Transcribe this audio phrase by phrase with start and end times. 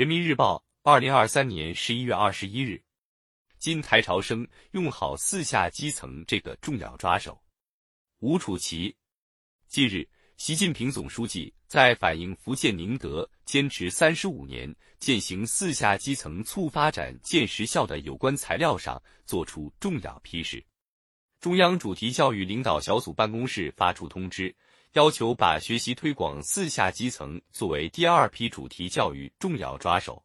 [0.00, 2.82] 人民日报，二零二三年十一月二十一日，
[3.58, 7.38] 今台潮生用好四下基层这个重要抓手。
[8.20, 8.96] 吴楚奇，
[9.68, 10.08] 近日，
[10.38, 20.64] 习近平总书记在反映福建宁德坚持三十五年践行四下基层促发展见实效的有关材料上作出重要批示。
[21.40, 24.54] 中央主题教育领导小组办公室发出通知。
[24.92, 30.22] 要求把学习推广四下基层作为第二批主题教育重要抓手，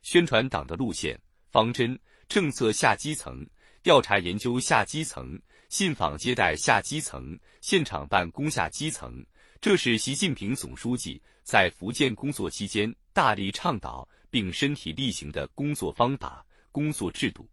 [0.00, 1.20] 宣传党的路线
[1.50, 1.96] 方针、
[2.26, 3.46] 政策下基层，
[3.82, 9.24] 调查研究下基层，信访接待下基层，现场办公下基层。
[9.60, 17.46] 这是习近平总书记在福建工作期间大力倡导并身体力行的工作方法、工作制度。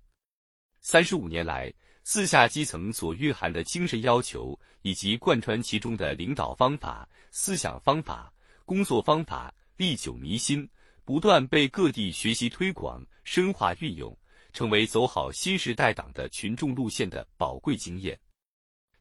[0.80, 1.72] 三十五年来。
[2.12, 8.34] 四下基层所蕴含的精神要求，以及贯穿其中的领导方法、思想方法、
[8.66, 10.68] 工作方法，历久弥新，
[11.06, 14.18] 不断被各地学习推广、深化运用，
[14.54, 18.20] 成为走好新时代党的群众路线的宝贵经验。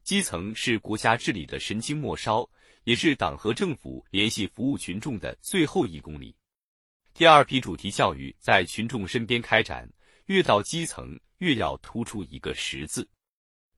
[0.03, 2.47] 基层是国家治理的神经末梢，
[2.83, 6.35] 也是党和政府联系服务群众的最后一公里。
[7.15, 9.91] 第二批主题教育在群众身边开展，
[10.27, 11.19] 越到基层。
[11.39, 13.07] 越要突出一个“实”字，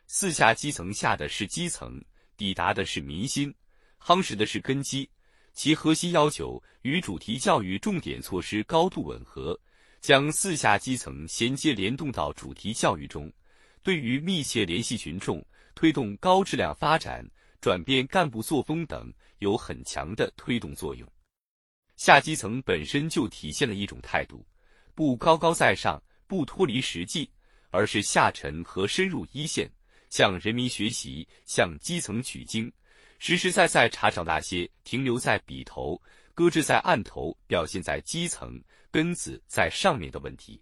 [0.06, 2.04] 四下基层下的是基层，
[2.38, 3.54] 抵达的是民心，
[4.00, 5.10] 夯实的是根基。
[5.54, 9.60] 其核心要求与主题教育重点措施高度吻合，
[10.00, 13.32] 将四下基层衔接联动到主题教育中，
[13.84, 15.46] 对于密切联系群众、
[15.76, 17.24] 推动高质量发展、
[17.60, 21.08] 转变干部作风等有很强的推动作用。
[21.98, 24.44] 下基层本身就体现了一种态度，
[24.96, 27.30] 不高高在上，不脱离实际。
[27.72, 29.68] 而是下沉和深入一线，
[30.10, 32.72] 向人民学习，向基层取经，
[33.18, 36.00] 实实在在查找那些停留在笔头、
[36.36, 38.62] 搁置在案头、表现在基层、
[38.92, 40.62] 根子在上面的问题。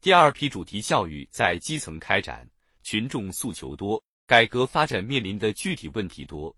[0.00, 2.48] 第二批主题教育在基层开展，
[2.82, 6.54] 群众诉求多，改革发展面临的具体问题多，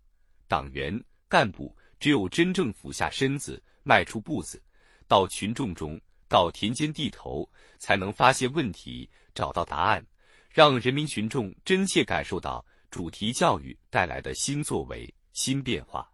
[0.49, 0.99] 党员
[1.29, 4.63] 干部只有真正俯下身子，迈出步子，
[5.09, 6.01] 到群众中。
[6.35, 10.05] 到田间地头，才能发现问题，找到答案，
[10.51, 16.11] 让人民群众真切感受到主题教育带来的新作为、新变化。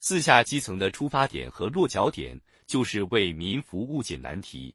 [0.00, 4.74] 四下基层的出发点和落脚点，就是为民服务解难题。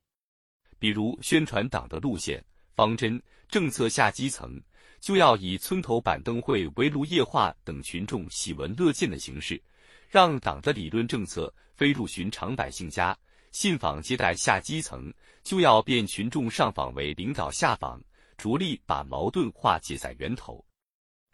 [0.78, 2.40] 比如宣传党的路线、
[2.76, 4.62] 方针、政策下基层，
[5.00, 9.60] 就要以村头板凳会、围炉夜话等群众喜闻乐见的形式，
[10.08, 13.18] 让党的理论政策飞入寻常百姓家。
[13.52, 18.02] 信访接待下基层，就要变群众上访为领导下访，
[18.38, 20.64] 着力把矛盾化解在源头。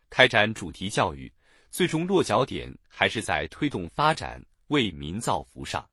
[0.10, 1.32] 开展主题教育，
[1.70, 5.88] 最终落脚点还是在推动发展、为民造福上。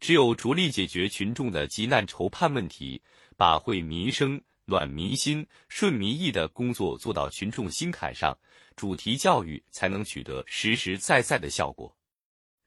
[0.00, 3.02] 只有着力解决群众的急难愁盼问题，
[3.36, 8.38] 把惠民生、暖民心、顺民意的工作做到群众心坎上，
[8.76, 11.97] 主题教育才能取得实实在在的效果。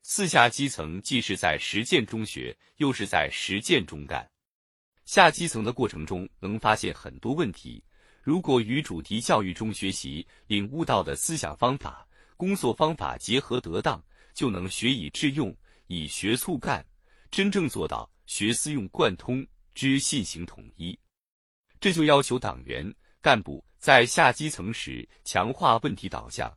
[0.04, 4.28] 四下基层既是在实践中学，又是在实践中干。
[5.06, 7.84] 下基层的过程中，能发现很多问题。
[8.24, 14.04] 如果与主题教育中学习领悟到的思想方法、工作方法结合得当，
[14.34, 15.56] 就能学以致用，
[15.88, 16.86] 以学促干，
[17.30, 20.98] 真正做到学思用贯通、知信行统一。
[21.80, 22.92] 这就要求党员
[23.22, 26.52] 干部在下基层时强化问题导向，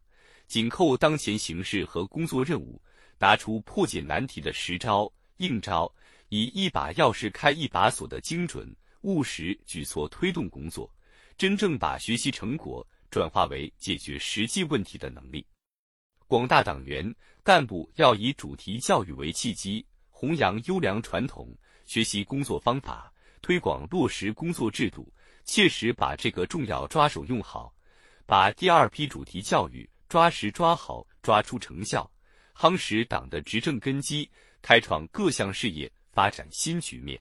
[0.47, 2.81] 紧扣当前形势和工作任务。
[3.19, 5.93] 拿出破解难题的实招、硬招，
[6.29, 10.91] 以一把钥匙开一把锁的精准务实举措推动工作，
[11.37, 15.47] 真正把学习成果转化为解决实际问题的能力。
[16.27, 21.55] 广大党员干部要以主题教育为契机，弘扬优良传统，
[21.85, 25.13] 学习工作方法，推广落实工作制度，
[25.45, 27.73] 切实把这个重要抓手用好，
[28.27, 32.11] 把第二批主题教育抓实抓好，抓出成效。
[32.57, 34.31] 夯实党的执政根基，
[34.63, 37.21] 开创各项事业发展新局面。